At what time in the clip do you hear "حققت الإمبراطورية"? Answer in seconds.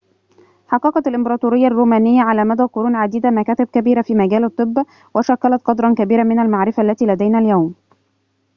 0.67-1.67